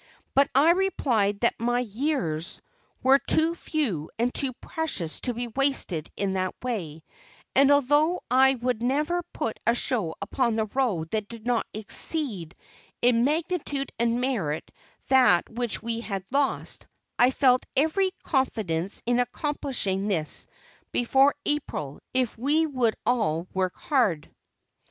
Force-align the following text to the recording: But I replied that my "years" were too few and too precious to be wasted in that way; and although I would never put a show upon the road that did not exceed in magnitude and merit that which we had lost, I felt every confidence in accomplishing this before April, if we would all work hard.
But 0.33 0.49
I 0.55 0.71
replied 0.71 1.41
that 1.41 1.59
my 1.59 1.77
"years" 1.81 2.59
were 3.03 3.19
too 3.19 3.53
few 3.53 4.09
and 4.17 4.33
too 4.33 4.51
precious 4.53 5.21
to 5.21 5.35
be 5.35 5.45
wasted 5.49 6.09
in 6.17 6.33
that 6.33 6.55
way; 6.63 7.03
and 7.53 7.69
although 7.69 8.23
I 8.31 8.55
would 8.55 8.81
never 8.81 9.21
put 9.31 9.59
a 9.67 9.75
show 9.75 10.15
upon 10.19 10.55
the 10.55 10.65
road 10.65 11.11
that 11.11 11.27
did 11.27 11.45
not 11.45 11.67
exceed 11.75 12.55
in 13.03 13.25
magnitude 13.25 13.91
and 13.99 14.19
merit 14.19 14.71
that 15.09 15.47
which 15.51 15.83
we 15.83 15.99
had 15.99 16.25
lost, 16.31 16.87
I 17.19 17.29
felt 17.29 17.63
every 17.75 18.09
confidence 18.23 19.03
in 19.05 19.19
accomplishing 19.19 20.07
this 20.07 20.47
before 20.91 21.35
April, 21.45 21.99
if 22.11 22.35
we 22.39 22.65
would 22.65 22.95
all 23.05 23.45
work 23.53 23.75
hard. 23.75 24.33